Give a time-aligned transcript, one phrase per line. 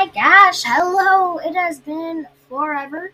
[0.00, 1.36] my gosh, hello!
[1.40, 3.12] It has been forever.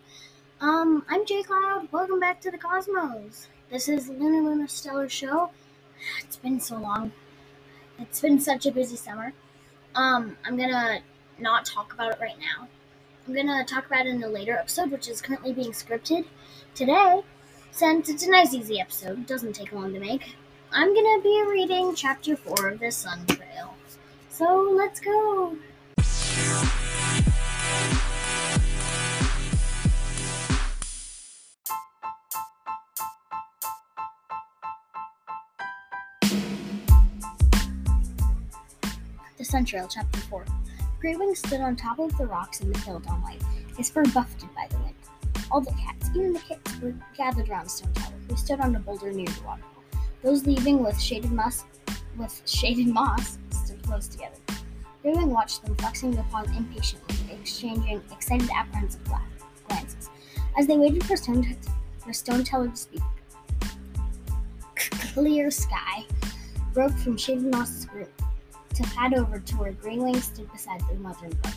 [0.60, 1.88] Um, I'm Jay Cloud.
[1.90, 3.48] Welcome back to the Cosmos.
[3.72, 5.50] This is Lunar Luna Stellar Show.
[6.20, 7.10] It's been so long.
[7.98, 9.32] It's been such a busy summer.
[9.96, 11.00] Um, I'm gonna
[11.40, 12.68] not talk about it right now.
[13.26, 16.24] I'm gonna talk about it in a later episode, which is currently being scripted
[16.76, 17.22] today.
[17.72, 20.36] Since it's a nice, easy episode, doesn't take long to make.
[20.70, 23.74] I'm gonna be reading chapter four of the Sun Trail.
[24.28, 25.56] So let's go.
[39.46, 40.44] The Sun Trail, Chapter 4.
[41.00, 43.40] Greywing stood on top of the rocks in the hill on White,
[43.76, 44.96] his fur buffeted by the wind.
[45.52, 48.80] All the cats, even the kits, were gathered round Stone Teller, who stood on a
[48.80, 49.84] boulder near the waterfall.
[50.24, 51.64] Those leaving with shaded moss,
[52.18, 54.34] with shaded moss, stood close together.
[55.04, 59.04] Greywing watched them, flexing upon impatiently, exchanging excited, apprehensive
[59.68, 60.10] glances,
[60.58, 61.56] as they waited for Stone,
[61.98, 63.02] for Stone Teller to speak.
[65.14, 66.04] Clear sky
[66.74, 68.10] broke from shaded moss's group
[68.76, 71.56] to pad over to where Greywing stood beside the mother and brother.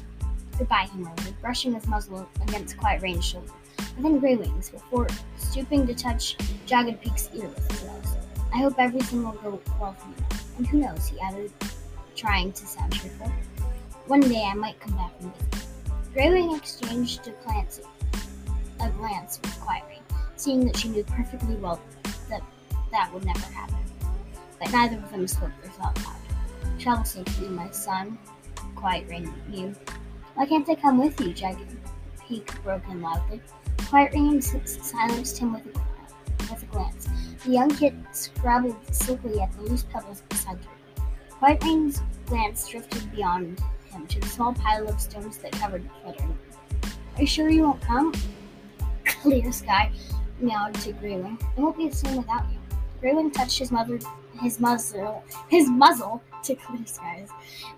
[0.58, 3.52] Goodbye, he murmured, brushing his muzzle against Quiet Rain's shoulder,
[3.98, 8.16] and then Greywing's before stooping to touch Jagged Peak's ear with his nose.
[8.54, 10.40] I hope everything will go well for you.
[10.58, 11.52] And who knows, he added,
[12.16, 13.32] trying to sound cheerful.
[14.08, 15.68] One day I might come back and visit.
[16.16, 17.82] Greywing exchanged a glance,
[18.80, 20.00] a glance with Quiet Rain,
[20.38, 21.82] seeing that she knew perfectly well
[22.30, 22.42] that
[22.92, 23.76] that would never happen.
[24.58, 26.19] But neither of them spoke their thought loud.
[26.80, 28.18] Travel safely, my son,
[28.76, 29.76] Quiet Rain you.
[30.36, 31.34] Why can't I come with you?
[31.34, 31.76] Jagged
[32.26, 33.42] Peak broke in loudly.
[33.90, 35.80] Quiet Rain silenced him with a,
[36.50, 37.10] with a glance.
[37.44, 41.04] The young kid scrabbled silkily at the loose pebbles beside her.
[41.32, 43.60] Quiet Rain's glance drifted beyond
[43.92, 46.38] him to the small pile of stones that covered the fluttering.
[47.18, 48.14] Are you sure you won't come?
[49.06, 49.92] Clear sky
[50.40, 51.42] meowed to Greywing.
[51.42, 52.59] It won't be the same without you.
[53.02, 54.00] Greywing touched his mother
[54.42, 57.30] his muzzle his muzzle to clear skies,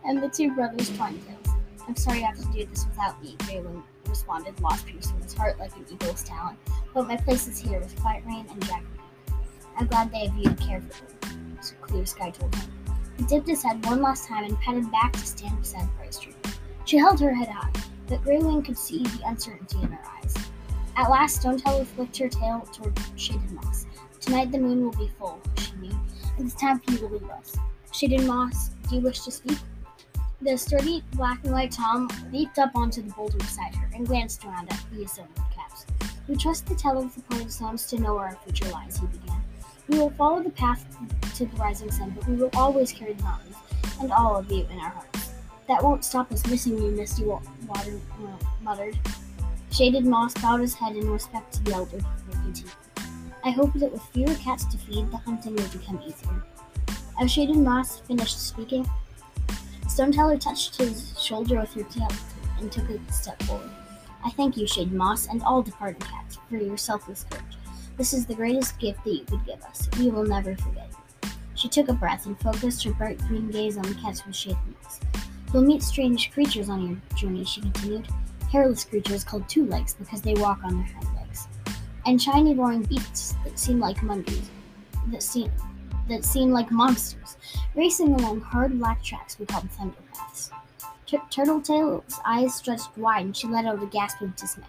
[0.06, 1.56] and the two brothers twined tails.
[1.88, 5.58] I'm sorry you have to do this without me, Greywing responded, lost piercing his heart
[5.60, 6.58] like an eagle's talon.
[6.94, 8.84] But my place is here with Quiet Rain and Jack.
[9.78, 12.72] I'm glad they have you to care for me, so Clear Sky told him.
[13.18, 16.34] He dipped his head one last time and patted back to stand beside Bright Tree.
[16.86, 17.72] She held her head high,
[18.08, 20.36] but Greywing could see the uncertainty in her eyes.
[20.98, 23.86] At last, Stone Teller flicked her tail toward shaded moss.
[24.22, 26.00] Tonight the moon will be full, she knew.
[26.38, 27.58] It's time for you to leave us.
[27.92, 29.58] Shaded Moss, do you wish to speak?
[30.42, 34.46] The sturdy black and white Tom leaped up onto the boulder beside her and glanced
[34.46, 35.88] around at the assembled cats.
[36.28, 39.08] We trust the teller of the pointed stones to know where our future lies, he
[39.08, 39.42] began.
[39.88, 40.86] We will follow the path
[41.36, 43.56] to the rising sun, but we will always carry the mountains
[44.00, 45.32] and all of you in our hearts.
[45.68, 48.98] That won't stop us missing you, Misty Water uh, muttered.
[49.72, 52.00] Shaded Moss bowed his head in respect to the elder
[52.30, 52.72] continuing.
[53.44, 56.44] I hope that with fewer cats to feed, the hunting will become easier.
[57.20, 58.88] As Shaded Moss finished speaking,
[59.88, 62.08] Stone Teller touched his shoulder with her tail
[62.60, 63.72] and took a step forward.
[64.24, 67.58] I thank you, Shaded Moss, and all departed cats, for your selfless courage.
[67.98, 69.90] This is the greatest gift that you could give us.
[69.98, 70.92] We will never forget.
[71.56, 74.58] She took a breath and focused her bright green gaze on the cats with Shaded
[74.84, 75.00] Moss.
[75.52, 78.08] You'll meet strange creatures on your journey, she continued.
[78.52, 81.21] Hairless creatures called two legs because they walk on their hind legs
[82.06, 84.50] and shiny roaring beasts that seem like monkeys,
[85.12, 85.52] that seem
[86.10, 87.38] that seem like monsters,
[87.76, 90.52] racing along hard black tracks we call thunderpaths.
[91.06, 94.66] T- Turtletail's eyes stretched wide, and she let out a gasp of dismay.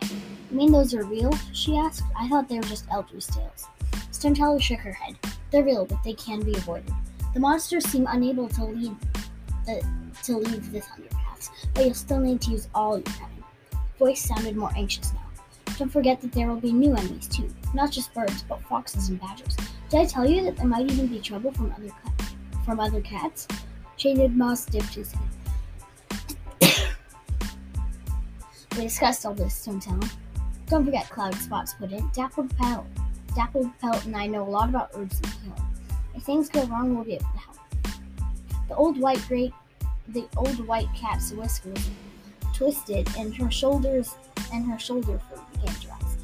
[0.51, 1.33] You mean those are real?
[1.53, 2.05] she asked.
[2.19, 3.67] I thought they were just elders' tales.
[4.11, 5.17] Stone Teller shook her head.
[5.51, 6.93] They're real, but they can be avoided.
[7.35, 8.95] The monsters seem unable to lead
[9.69, 9.81] uh,
[10.25, 13.45] to leave the thunderpaths, but you'll still need to use all your cunning.
[13.99, 15.22] Voice sounded more anxious now.
[15.83, 19.21] Don't forget that there will be new enemies too, not just birds, but foxes and
[19.21, 19.57] badgers.
[19.89, 21.91] Did I tell you that there might even be trouble from other
[22.65, 23.49] from other cats?
[23.97, 25.29] Shaded Moss dipped his head.
[28.77, 30.07] we discussed all this, Stone Teller.
[30.69, 32.09] Don't forget, Cloud Spots put in.
[32.15, 32.87] Dappled Pelt.
[33.35, 35.63] Dappled Pelt and I know a lot about herbs and healing.
[36.15, 37.57] If things go wrong, we'll be able to help.
[38.69, 39.53] The old white great
[40.07, 41.91] the old white cat's whiskers
[42.55, 44.15] twisted and her shoulders
[44.53, 46.17] and her shoulder fur began to rise.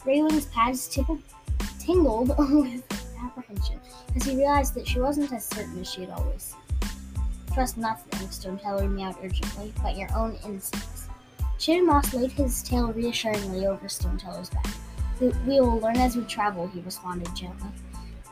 [0.00, 0.88] Greywing's pads
[1.78, 2.82] tingled with
[3.22, 3.80] apprehension
[4.16, 6.54] as he realized that she wasn't as certain as she had always.
[7.52, 11.08] Trust nothing, Stone Teller meowed urgently, but your own instincts.
[11.58, 14.66] Shaded Moss laid his tail reassuringly over Stone Teller's back.
[15.20, 17.68] We, we will learn as we travel, he responded gently.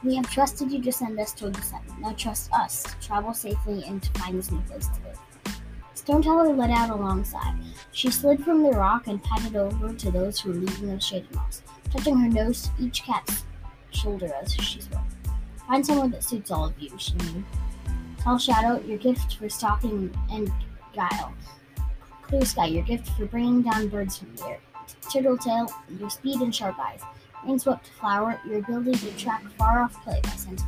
[0.02, 1.81] We have trusted you to send us toward the sun.
[2.00, 5.19] Now trust us to travel safely and to find this new place to live.
[6.02, 7.54] Stoneteller let out alongside.
[7.93, 11.32] She slid from the rock and padded over to those who were leaving the shaded
[11.32, 11.62] moss,
[11.93, 13.44] touching her nose to each cat's
[13.93, 14.99] shoulder as she spoke.
[15.69, 17.44] Find someone that suits all of you, she knew.
[18.19, 20.50] Tall Shadow, your gift for stalking and
[20.93, 21.32] guile.
[22.22, 24.58] Clear Sky, your gift for bringing down birds from the air.
[25.02, 25.70] Turtletail,
[26.00, 27.02] your speed and sharp eyes.
[27.46, 30.64] Rainswept Flower, your ability to track far off play by sense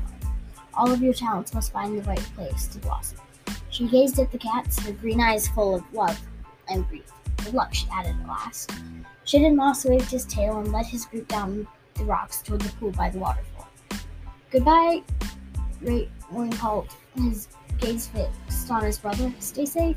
[0.74, 3.18] All of your talents must find the right place to blossom.
[3.74, 6.20] She gazed at the cats, her green eyes full of love
[6.68, 7.10] and grief.
[7.38, 8.70] Good luck, she added at last.
[9.24, 12.92] Shaded Moss waved his tail and led his group down the rocks toward the pool
[12.92, 13.66] by the waterfall.
[14.52, 15.02] Goodbye,
[15.80, 16.86] Great Wing called,
[17.16, 17.48] his
[17.78, 19.34] gaze fixed on his brother.
[19.40, 19.96] Stay safe.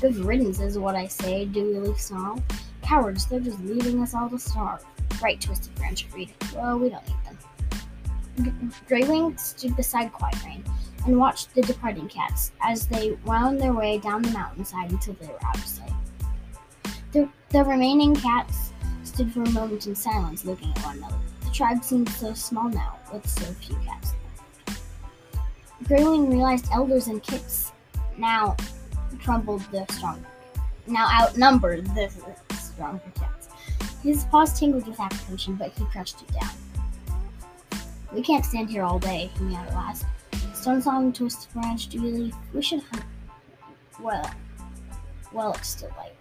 [0.00, 2.42] Good riddance is what I say, Dewy Leaf snarled.
[2.80, 4.82] Cowards, they're just leaving us all to starve.
[5.22, 6.32] Right, Twisted Branch agreed.
[6.54, 8.72] Well, we don't need them.
[8.88, 10.64] Greywing stood beside Quiet Rain
[11.06, 15.26] and watched the departing cats as they wound their way down the mountainside until they
[15.26, 15.92] were out of sight.
[17.12, 18.72] The, the remaining cats
[19.04, 21.16] stood for a moment in silence looking at one another.
[21.44, 24.14] The tribe seemed so small now, with so few cats.
[25.84, 27.72] Greywing realized elders and kits
[28.16, 28.56] now
[29.18, 30.24] trumbled the strong,
[30.86, 32.10] now outnumbered the
[32.54, 33.48] stronger cats.
[34.02, 37.80] His paws tingled with apprehension, but he crushed it down.
[38.12, 40.04] We can't stand here all day, he meowed at last.
[40.60, 43.04] Stone Song, Twisted Branch, Leaf, we should hunt.
[43.98, 44.30] Well,
[45.32, 46.12] well, it's still light.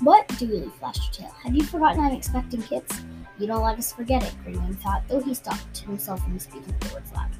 [0.00, 0.26] What?
[0.40, 1.34] Dewy Leaf flashed her tail.
[1.44, 3.02] Have you forgotten I'm expecting kits?
[3.38, 6.94] You don't let us forget it, Greywing thought, though he stopped himself from speaking the
[6.94, 7.30] words loud.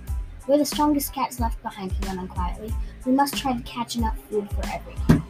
[0.46, 2.72] We're the strongest cats left behind, he went on quietly.
[3.04, 5.24] We must try to catch enough food for everyone.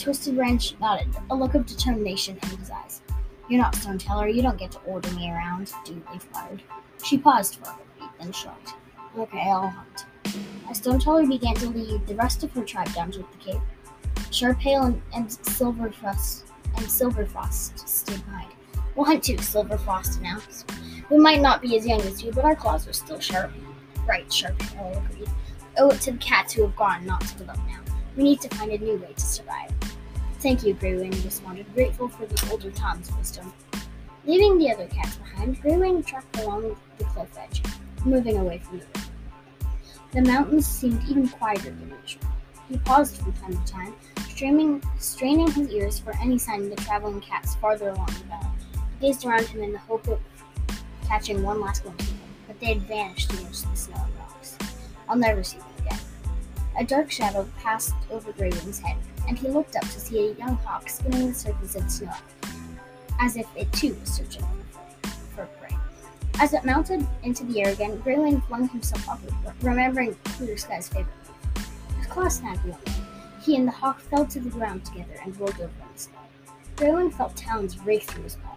[0.00, 3.02] Twisted Branch nodded, a look of determination in his eyes.
[3.48, 6.64] You're not Stoneteller, you don't get to order me around, Dewy Leaf fluttered.
[7.04, 8.72] She paused for a moment, then shrugged.
[9.18, 10.06] Okay, I'll hunt.
[10.70, 13.60] As Stoneteller began to lead the rest of her tribe down to the cave,
[14.30, 16.44] Sharptail and, and Silverfrost
[16.76, 18.50] and Silverfrost stayed behind.
[18.94, 20.70] We'll hunt too, Silverfrost announced.
[21.10, 23.52] We might not be as young as you, but our claws are still sharp.
[24.06, 25.28] Right, Sharptail agreed.
[25.76, 27.80] Owe it to the cats who have gone not to give now.
[28.16, 29.70] We need to find a new way to survive.
[30.40, 33.52] Thank you, Greywing responded, grateful for the older Tom's wisdom.
[34.24, 37.62] Leaving the other cats behind, Greywing tracked along the cliff edge,
[38.04, 39.01] moving away from the river.
[40.12, 42.30] The mountains seemed even quieter than usual.
[42.68, 43.94] He paused from time to time,
[44.28, 48.46] straining, straining his ears for any sign of the traveling cats farther along the valley.
[49.00, 50.20] He gazed around him in the hope of
[51.08, 54.58] catching one last glimpse of them, but they had vanished amongst the snow and rocks.
[55.08, 56.00] I'll never see them again.
[56.78, 60.56] A dark shadow passed over Greywing's head, and he looked up to see a young
[60.56, 62.12] hawk skimming the surface of the snow,
[63.18, 64.44] as if it too was searching.
[66.40, 71.06] As it mounted into the air again, Greywing flung himself upward, remembering Clear Sky's leaf.
[71.98, 72.80] His claw snapped one.
[73.42, 76.14] He and the hawk fell to the ground together and rolled over in the snow.
[76.76, 78.56] Greywing felt talons rake through his paw.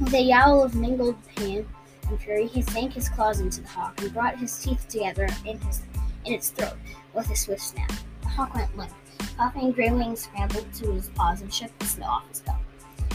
[0.00, 1.66] With a yowl of mingled pain
[2.08, 5.58] and fury, he sank his claws into the hawk and brought his teeth together in
[5.60, 5.82] his
[6.26, 6.76] in its throat
[7.14, 7.92] with a swift snap.
[8.22, 8.92] The hawk went limp.
[9.36, 12.58] Puffing Greywing scrambled to his paws and shook the snow off his belt.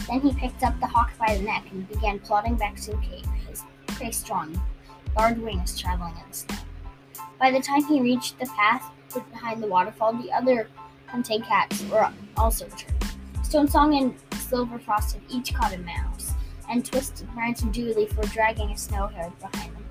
[0.08, 2.96] Then he picked up the hawk by the neck and began plodding back to the
[2.98, 3.24] cave,
[3.96, 4.60] prey strong,
[5.14, 6.56] barred wings traveling in the snow.
[7.40, 8.90] By the time he reached the path
[9.32, 10.68] behind the waterfall, the other
[11.06, 13.16] hunting cats were also returned.
[13.42, 16.32] Stone Song and Silver Frost had each caught a mouse,
[16.68, 19.84] and Twisted Branch and Leaf were dragging a snow hare behind them.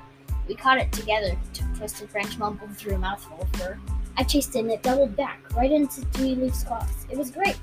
[0.48, 1.36] We caught it together,
[1.76, 3.80] Twisted Branch mumbled through a mouthful of fur.
[4.18, 7.08] I chased it and it doubled back, right into Dewy Leaf's claws.
[7.10, 7.58] It was great.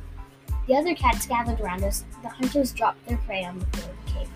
[0.67, 2.05] The other cats gathered around us.
[2.23, 4.29] The hunters dropped their prey on the floor of the cave.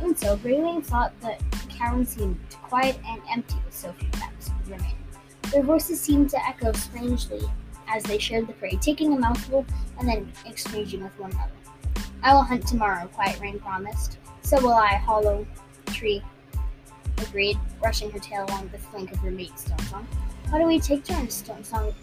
[0.00, 1.42] Even so, Greywing thought that
[1.80, 4.96] cavern seemed quiet and empty with so few cats remaining.
[5.50, 7.40] Their voices seemed to echo strangely
[7.88, 9.64] as they shared the prey, taking a mouthful
[9.98, 11.50] and then exchanging with one another.
[12.22, 14.18] I will hunt tomorrow, Quiet Rain promised.
[14.42, 15.46] So will I, Hollow
[15.86, 16.22] Tree
[17.18, 20.06] agreed, brushing her tail along the flank of her mate, Stone Song.
[20.50, 21.34] Why do we take turns?
[21.34, 21.94] Stone Song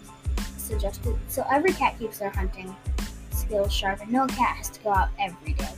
[0.56, 1.16] suggested.
[1.28, 2.74] So every cat keeps their hunting
[3.30, 5.72] skills sharp, and no cat has to go out every day.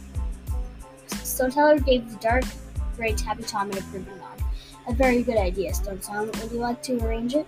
[1.23, 2.45] Stoneteller gave the dark
[3.01, 4.45] gray Tabby Tom an approving nod.
[4.87, 6.27] A very good idea, Stone Song.
[6.27, 7.47] Would you like to arrange it?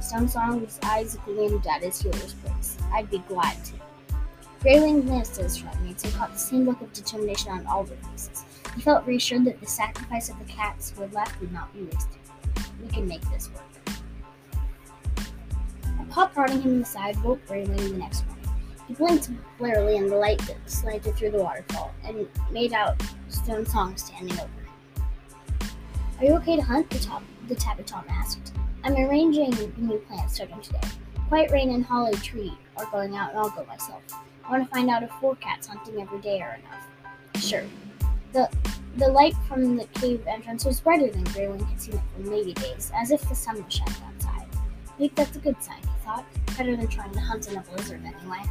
[0.00, 2.78] Stone Song's eyes gleamed at his healer's place.
[2.90, 3.72] I'd be glad to.
[4.60, 7.98] Greywing glanced at his mates and caught the same look of determination on all their
[7.98, 8.46] faces.
[8.74, 12.16] He felt reassured that the sacrifice of the cats who left would not be wasted.
[12.82, 13.94] We can make this work.
[16.00, 18.48] A pop prodding him in the side woke Greywing the next morning.
[18.86, 19.28] He blinked
[19.58, 24.32] blearily in the light that slanted through the waterfall and made out Stone Song standing
[24.32, 24.67] over him.
[26.18, 26.90] Are you okay to hunt?
[26.90, 28.52] The top the Tabby Tom asked.
[28.82, 30.80] I'm arranging new plan starting today.
[31.28, 34.02] Quiet Rain and Hollow Tree are going out, and I'll go myself.
[34.44, 37.40] I want to find out if four cats hunting every day are enough.
[37.40, 37.62] Sure.
[38.32, 38.50] The
[38.96, 42.52] the light from the cave entrance was brighter than Graywing had seen it for many
[42.52, 44.48] days, as if the sun was shining outside.
[44.98, 46.24] Maybe that's a good sign, he thought.
[46.56, 48.42] Better than trying to hunt in a blizzard anyway.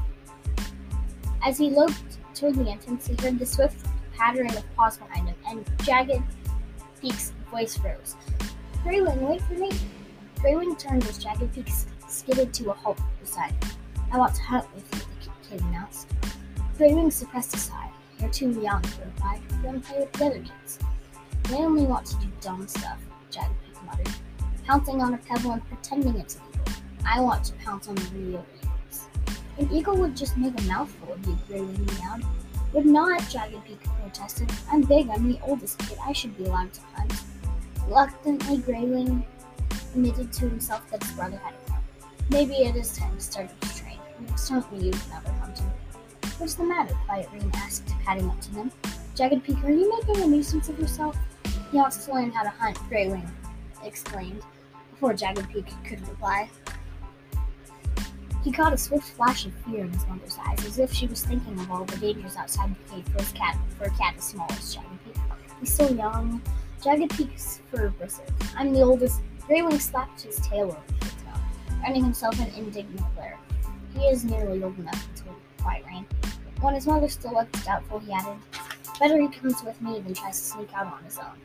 [1.43, 5.35] As he looked toward the entrance, he heard the swift pattering of paws behind him,
[5.45, 6.23] and Jagged
[7.01, 8.15] Peak's voice rose.
[8.83, 9.71] Graywing, wait for me.
[10.37, 11.69] Graywing turned as Jagged Peak
[12.07, 13.71] skidded to a halt beside him.
[14.11, 16.07] I want to hunt with you, the kid announced.
[16.77, 17.91] Graywing suppressed a sigh.
[18.19, 19.41] You're too young, he replied.
[19.63, 20.79] Want to play with the other kids.
[21.43, 22.99] They only want to do dumb stuff,
[23.31, 24.09] Jagged Peak muttered,
[24.65, 26.73] pouncing on a pebble and pretending it's an eagle.
[27.05, 29.07] I want to pounce on the real eagles.
[29.57, 32.25] An eagle would just make a mouthful of you, Graywing meowed.
[32.73, 34.51] Would not, Jagged Peak protested.
[34.71, 37.13] I'm big, I'm the oldest kid, I should be allowed to hunt.
[37.87, 39.23] Reluctantly, Graywing
[39.93, 41.83] admitted to himself that his brother had a point.
[42.29, 43.97] Maybe it is time to start to train.
[44.27, 45.71] Next time we use another hunting.
[46.37, 46.93] What's the matter?
[47.05, 48.71] Quiet Rain asked, padding up to them.
[49.15, 51.17] Jagged Peak, are you making a nuisance of yourself?
[51.71, 53.27] He wants to learn how to hunt, Graywing
[53.83, 54.43] exclaimed,
[54.91, 56.49] before Jagged Peak could reply.
[58.47, 61.21] He caught a swift flash of fear in his mother's eyes, as if she was
[61.21, 64.23] thinking of all the dangers outside the cave for his cat for a cat as
[64.23, 65.15] small as Jagged Peak.
[65.59, 66.41] He's so young.
[66.81, 68.31] Jagged Peak's fur bristled.
[68.55, 69.19] I'm the oldest.
[69.49, 71.41] Graywing slapped his tail over his tail,
[71.85, 73.37] earning himself an indignant glare.
[73.93, 75.23] He is nearly old enough to
[75.61, 76.05] Quiet Rain.
[76.61, 78.37] When his mother still looked doubtful, he added,
[78.97, 81.35] Better he comes with me than tries to sneak out on his own.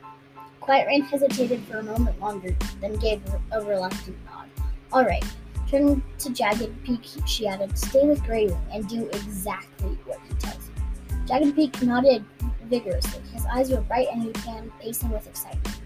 [0.61, 4.49] Quiet Rain hesitated for a moment longer, then gave a reluctant nod.
[4.93, 5.25] All right.
[5.73, 10.69] Turning to Jagged Peak, she added, Stay with Graywing and do exactly what he tells
[10.69, 11.17] you.
[11.27, 12.27] Jagged Peak nodded
[12.65, 13.23] vigorously.
[13.33, 15.81] His eyes were bright and he began pacing with excitement.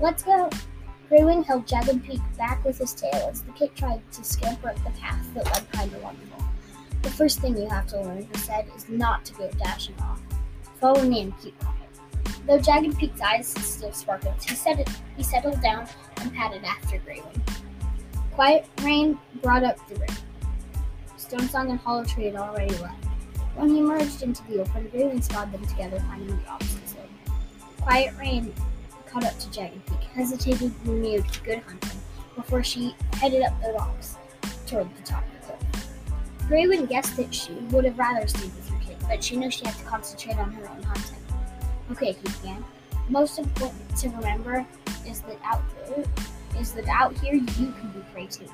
[0.00, 0.48] Let's go.
[1.10, 4.82] Graywing held Jagged Peak back with his tail as the kit tried to scamper up
[4.82, 6.48] the path that led behind the waterfall.
[7.02, 10.22] The first thing you have to learn, he said, is not to go dashing off.
[10.80, 11.76] Follow me and keep quiet.
[12.46, 17.57] Though Jagged Peak's eyes still sparkled, he settled down and padded after Graywing.
[18.38, 20.16] Quiet rain brought up the rain.
[21.16, 23.04] Stone Song and Hollow Tree had already left.
[23.56, 27.10] When he emerged into the open, Graywing spotted them together, climbing the opposite slope.
[27.80, 28.54] Quiet Rain
[29.10, 31.98] caught up to Jagged Peak, hesitated and mewed good hunting
[32.36, 34.18] before she headed up the rocks
[34.68, 36.48] toward the top of the cliff.
[36.48, 39.64] Graywing guessed that she would have rather stayed with her kid, but she knew she
[39.66, 41.18] had to concentrate on her own hunting.
[41.90, 42.64] Okay, he began.
[43.08, 44.64] Most important to remember
[45.08, 46.04] is that out there
[46.60, 48.48] is that out here you can be prey too.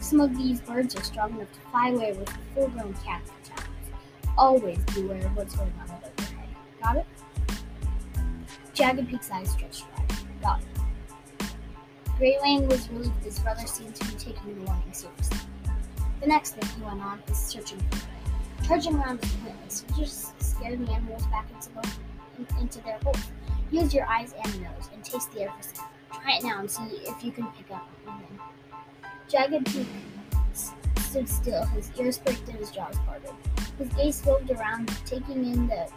[0.00, 3.48] Some of these birds are strong enough to fly away with a full-grown cat for
[3.48, 3.68] talons.
[4.36, 6.48] Always beware of what's going on above your head.
[6.82, 7.06] Got it?
[8.74, 10.12] Jagged Peak's eyes stretched wide.
[10.42, 11.46] Got it.
[12.18, 15.38] Graywing was relieved his brother seemed to be taking the warning seriously.
[16.20, 18.66] The next thing he went on was searching for prey.
[18.66, 19.84] Charging around is pointless.
[19.96, 23.18] You just scare the animals back into, the, into their holes.
[23.70, 25.88] Use your eyes and nose and taste the air for scent.
[26.22, 28.38] Try it now and see if you can pick up anything.
[29.28, 29.86] Jagged Peak
[30.98, 33.30] stood still, his ears pricked and his jaws parted.
[33.78, 35.88] His gaze roved around, taking in the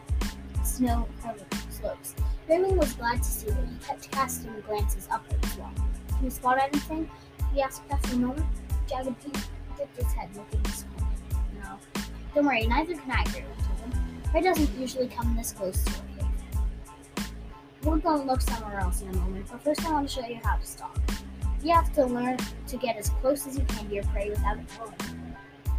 [0.64, 2.16] snow-covered slopes.
[2.48, 5.72] Graywing was glad to see that he kept casting glances upward as well.
[6.10, 7.10] Can you spot anything?
[7.54, 8.46] He asked after a moment.
[8.88, 9.38] Jagged Peak
[9.78, 11.08] dipped his head, looking disappointed.
[11.64, 11.78] No.
[12.36, 14.22] Don't worry, neither can I, Graywing told him.
[14.32, 16.19] Prey doesn't usually come this close to cave.
[17.84, 20.28] We're going to look somewhere else in a moment, but first I want to show
[20.28, 21.00] you how to stalk.
[21.64, 24.58] You have to learn to get as close as you can to your prey without
[24.58, 24.66] it.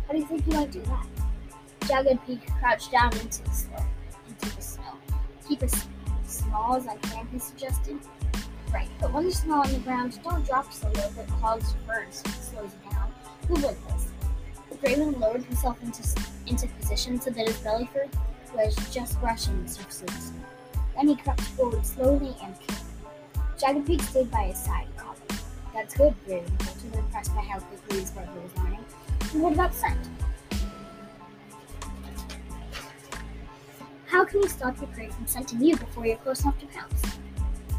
[0.07, 1.07] How do you think you might do that?
[1.87, 3.85] Jagged Peak crouched down into the snow.
[4.29, 4.95] Into the snow.
[5.47, 5.87] Keep as
[6.25, 7.99] small as I can, he suggested.
[8.73, 12.27] Right, but when you're small on the ground, don't drop so low that clogs first
[12.51, 13.13] slows you down.
[13.49, 14.07] Who would this?
[14.81, 16.03] Graywing lowered himself into
[16.47, 18.09] into position so that his belly fur
[18.55, 20.45] was just brushing the surface of the snow.
[21.01, 22.91] Then he crept forward slowly and carefully.
[23.59, 25.39] Jagged Peak stayed by his side, coughing.
[25.73, 28.85] That's good, told him, impressed by how quickly his brother was learning.
[29.33, 29.99] And what about scent?
[34.05, 37.03] How can you stop your prey from scenting you before you're close enough to pounce?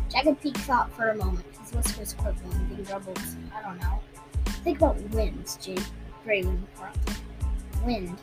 [0.09, 3.19] Jagged Peak thought for a moment, his whiskers quivering, being rubbled.
[3.55, 3.99] I don't know.
[4.63, 5.85] Think about winds, Jade
[6.25, 7.17] Graywing prompted.
[7.85, 8.17] Wind.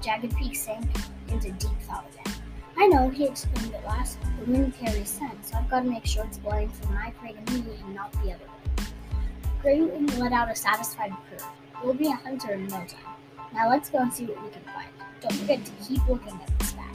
[0.00, 0.88] Jagged Peak sank
[1.28, 2.27] into deep thought again.
[2.80, 4.18] I know, he explained at last.
[4.38, 5.10] The wind carries
[5.42, 8.12] so I've got to make sure it's blowing from my prey to me and not
[8.12, 8.84] the other way.
[9.60, 11.44] Graywing let out a satisfied purr.
[11.82, 13.16] We'll be a hunter in no time.
[13.52, 14.88] Now let's go and see what we can find.
[15.20, 16.88] Don't forget to keep looking at the sky.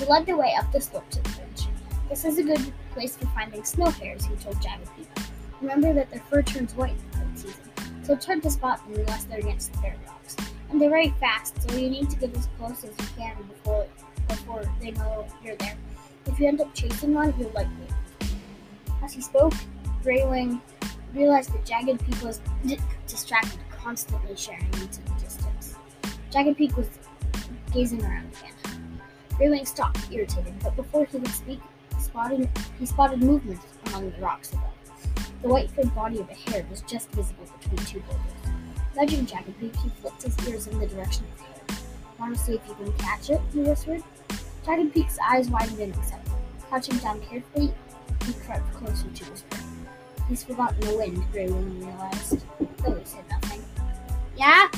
[0.00, 1.68] He led the way up the slope to the ridge.
[2.10, 4.88] This is a good place for finding snow hares, he told Jagged.
[5.60, 7.62] Remember that their fur turns white in the cold season.
[8.02, 10.36] so it's hard to spot them unless they're against the bear rocks.
[10.70, 13.86] And they're very fast, so you need to get as close as you can before
[14.28, 15.76] before they know you're there.
[16.26, 17.86] If you end up chasing one, you'll like me.
[19.02, 19.54] As he spoke,
[20.04, 20.60] Greywing
[21.14, 22.40] realized that Jagged Peak was
[23.06, 25.76] distracted, constantly sharing into the distance.
[26.30, 26.88] Jagged Peak was
[27.72, 29.00] gazing around again.
[29.30, 31.60] Greywing stopped, irritated, but before he could speak,
[31.98, 32.48] spotting,
[32.78, 34.68] he spotted movement among the rocks above.
[35.42, 38.22] The white-furred body of a hare was just visible between two boulders.
[38.94, 41.51] Nudging Jagged Peak, he flipped his ears in the direction of the.
[42.22, 43.40] Want to see if you can catch it?
[43.52, 44.00] he whispered.
[44.64, 46.38] Jagged Peak's eyes widened in excitement.
[46.68, 47.74] Crouching down carefully,
[48.24, 49.58] he crept closer to his prey.
[50.28, 53.64] He's forgotten the wind, Grey Greywing realized, he said nothing.
[54.36, 54.68] Yeah?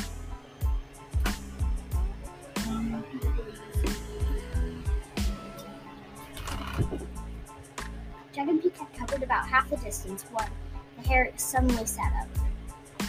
[8.33, 10.49] Jagged Peak had covered about half the distance when
[10.97, 13.09] the hare suddenly sat up,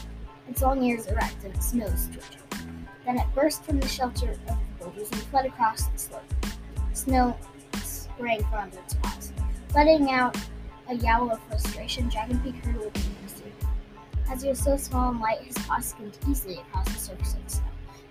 [0.50, 2.45] its long ears erect and its nose twitching.
[3.06, 6.24] Then it burst from the shelter of the boulders and fled across the slope.
[6.94, 7.38] Snow
[7.84, 9.32] sprang from its paws.
[9.76, 10.36] Letting out
[10.90, 13.54] a yowl of frustration, Jagged Peak hurtled in pursuit.
[14.32, 17.44] As he was so small and light, his paws skimmed easily across the surface of
[17.44, 17.66] the snow.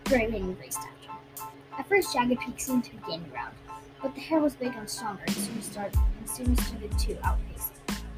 [0.04, 1.48] Greywing raced after him.
[1.76, 3.54] At first, Jagged Peak seemed to be gaining ground,
[4.00, 7.72] but the hare was big and stronger and soon, start, and soon started to outpace.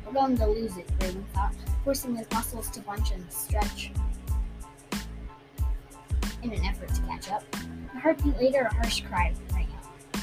[0.04, 1.54] We're going to lose it, Greywing thought,
[1.85, 3.92] forcing his muscles to bunch and stretch
[6.53, 7.45] in an effort to catch up.
[7.95, 10.21] A heartbeat later, a harsh cry rang out.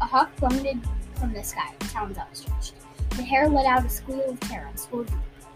[0.00, 0.80] A hawk plummeted
[1.14, 2.74] from the sky, talons outstretched.
[3.10, 5.10] The hare let out a squeal of terror and soared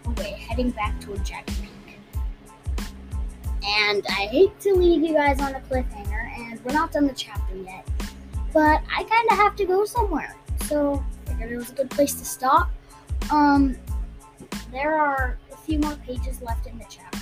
[0.05, 1.71] away, heading back toward Jagged Peak.
[3.65, 7.13] And I hate to leave you guys on a cliffhanger, and we're not done the
[7.13, 7.87] chapter yet,
[8.53, 10.35] but I kind of have to go somewhere.
[10.65, 12.69] So I figured it was a good place to stop.
[13.31, 13.75] Um,
[14.71, 17.16] there are a few more pages left in the chapter.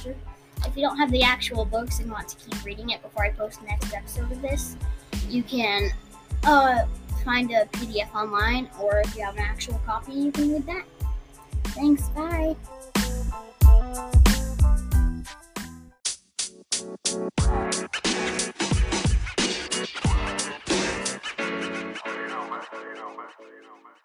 [0.66, 3.32] If you don't have the actual books and want to keep reading it before I
[3.32, 4.76] post the next episode of this,
[5.30, 5.90] you can
[6.44, 6.86] uh,
[7.24, 10.86] find a PDF online, or if you have an actual copy, you can read that.
[11.66, 12.56] Thanks, bye.
[22.72, 23.96] you know, man.